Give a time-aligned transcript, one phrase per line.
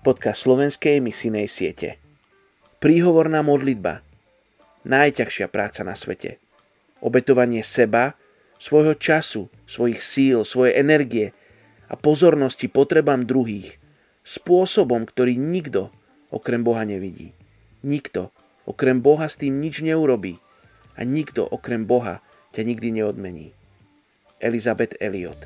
[0.00, 2.00] podcast slovenskej misijnej siete.
[2.80, 4.00] Príhovorná modlitba.
[4.88, 6.40] Najťažšia práca na svete.
[7.04, 8.16] Obetovanie seba,
[8.56, 11.26] svojho času, svojich síl, svojej energie
[11.92, 13.76] a pozornosti potrebám druhých
[14.24, 15.92] spôsobom, ktorý nikto
[16.32, 17.36] okrem Boha nevidí.
[17.84, 18.32] Nikto
[18.64, 20.40] okrem Boha s tým nič neurobí
[20.96, 22.24] a nikto okrem Boha
[22.56, 23.52] ťa nikdy neodmení.
[24.40, 25.44] Elizabeth Elliot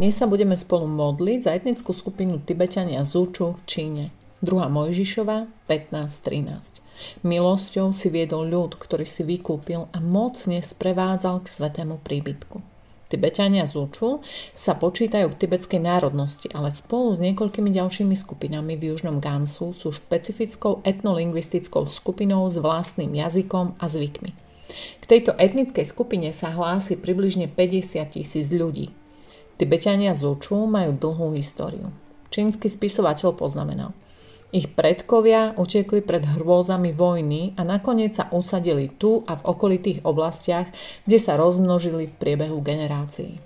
[0.00, 4.04] Dnes sa budeme spolu modliť za etnickú skupinu Tibetania Zúču v Číne.
[4.40, 4.48] 2.
[4.72, 7.20] Mojžišova 15.13.
[7.20, 12.64] Milosťou si viedol ľud, ktorý si vykúpil a mocne sprevádzal k svetému príbytku.
[13.12, 14.24] Tibetania Zúču
[14.56, 19.92] sa počítajú k tibetskej národnosti, ale spolu s niekoľkými ďalšími skupinami v južnom Gansu sú
[19.92, 24.32] špecifickou etnolingvistickou skupinou s vlastným jazykom a zvykmi.
[24.72, 28.96] K tejto etnickej skupine sa hlási približne 50 tisíc ľudí.
[29.60, 31.92] Tibetania Zúču majú dlhú históriu.
[32.32, 33.92] Čínsky spisovateľ poznamenal.
[34.56, 40.72] Ich predkovia utekli pred hrôzami vojny a nakoniec sa usadili tu a v okolitých oblastiach,
[41.04, 43.36] kde sa rozmnožili v priebehu generácií.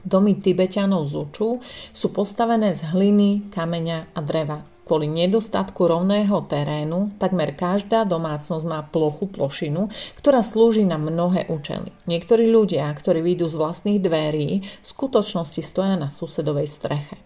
[0.00, 1.60] Domy Tibetanov Zuču
[1.92, 4.64] sú postavené z hliny, kameňa a dreva.
[4.88, 11.92] Kvôli nedostatku rovného terénu takmer každá domácnosť má plochu plošinu, ktorá slúži na mnohé účely.
[12.08, 17.20] Niektorí ľudia, ktorí výjdu z vlastných dverí, v skutočnosti stoja na susedovej streche.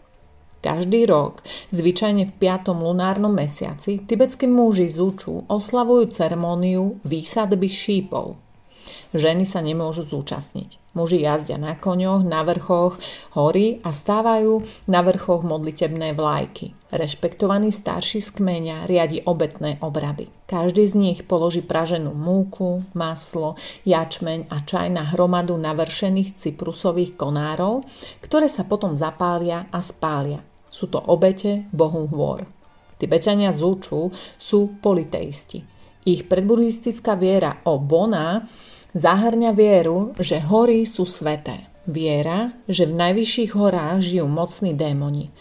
[0.58, 2.74] Každý rok, zvyčajne v 5.
[2.74, 8.42] lunárnom mesiaci, tibetskí muži z Uču oslavujú ceremóniu výsadby šípov.
[9.12, 10.80] Ženy sa nemôžu zúčastniť.
[10.96, 12.96] Muži jazdia na koňoch, na vrchoch
[13.36, 16.72] hory a stávajú na vrchoch modlitebné vlajky.
[16.92, 20.32] Rešpektovaný starší z kmeňa riadi obetné obrady.
[20.48, 23.56] Každý z nich položí praženú múku, maslo,
[23.88, 27.84] jačmeň a čaj na hromadu navršených cyprusových konárov,
[28.24, 30.44] ktoré sa potom zapália a spália.
[30.72, 32.48] Sú to obete bohu hôr.
[32.96, 34.08] Tibetania z Úču
[34.40, 35.60] sú politeisti.
[36.02, 38.42] Ich predbuddhistická viera o Bona
[38.92, 41.64] Zahrňa vieru, že hory sú sveté.
[41.88, 45.32] Viera, že v najvyšších horách žijú mocní démoni.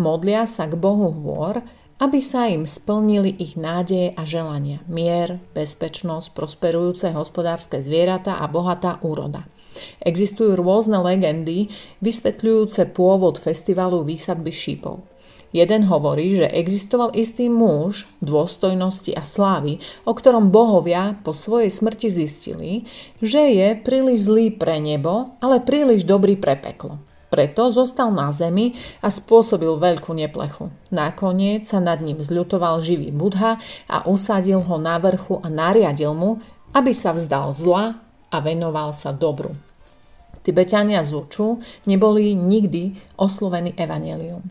[0.00, 1.60] Modlia sa k Bohu hôr,
[2.00, 4.82] aby sa im splnili ich nádeje a želania.
[4.90, 9.46] Mier, bezpečnosť, prosperujúce hospodárske zvieratá a bohatá úroda.
[10.02, 11.70] Existujú rôzne legendy
[12.00, 15.02] vysvetľujúce pôvod festivalu výsadby šípov.
[15.54, 22.10] Jeden hovorí, že existoval istý muž dôstojnosti a slávy, o ktorom bohovia po svojej smrti
[22.10, 22.90] zistili,
[23.22, 26.98] že je príliš zlý pre nebo, ale príliš dobrý pre peklo.
[27.30, 30.74] Preto zostal na zemi a spôsobil veľkú neplechu.
[30.90, 36.42] Nakoniec sa nad ním zľutoval živý Budha a usadil ho na vrchu a nariadil mu,
[36.74, 38.03] aby sa vzdal zla
[38.34, 39.54] a venoval sa dobru.
[40.42, 44.42] Tibetania z Uču neboli nikdy oslovení evanelium.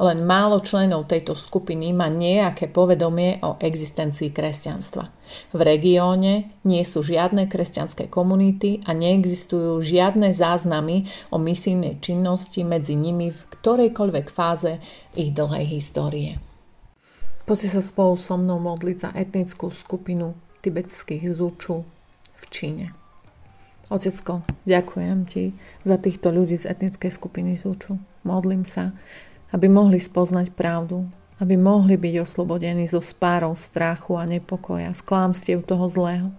[0.00, 5.12] Len málo členov tejto skupiny má nejaké povedomie o existencii kresťanstva.
[5.52, 12.96] V regióne nie sú žiadne kresťanské komunity a neexistujú žiadne záznamy o misijnej činnosti medzi
[12.96, 14.80] nimi v ktorejkoľvek fáze
[15.12, 16.40] ich dlhej histórie.
[17.44, 20.32] Poďte sa spolu so mnou modliť za etnickú skupinu
[20.64, 21.84] tibetských zúču
[22.40, 22.99] v Číne.
[23.90, 25.50] Otecko, ďakujem ti
[25.82, 27.98] za týchto ľudí z etnickej skupiny Zúču.
[28.22, 28.94] Modlím sa,
[29.50, 31.10] aby mohli spoznať pravdu,
[31.42, 36.30] aby mohli byť oslobodení zo spárov strachu a nepokoja, z klámstiev toho zlého.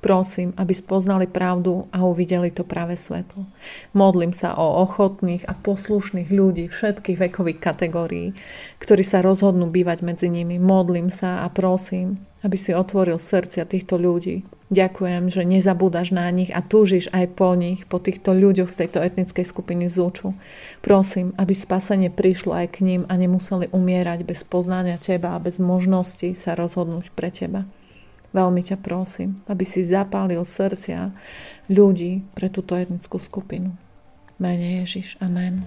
[0.00, 3.48] Prosím, aby spoznali pravdu a uvideli to práve svetlo.
[3.96, 8.36] Modlím sa o ochotných a poslušných ľudí všetkých vekových kategórií,
[8.80, 10.60] ktorí sa rozhodnú bývať medzi nimi.
[10.60, 14.44] Modlím sa a prosím, aby si otvoril srdcia týchto ľudí.
[14.74, 18.98] Ďakujem, že nezabúdaš na nich a túžiš aj po nich, po týchto ľuďoch z tejto
[19.06, 20.34] etnickej skupiny Zúču.
[20.82, 25.62] Prosím, aby spasenie prišlo aj k ním a nemuseli umierať bez poznania teba a bez
[25.62, 27.70] možnosti sa rozhodnúť pre teba.
[28.34, 31.14] Veľmi ťa prosím, aby si zapálil srdcia
[31.70, 33.78] ľudí pre túto etnickú skupinu.
[34.42, 35.14] Mene Ježiš.
[35.22, 35.62] Amen.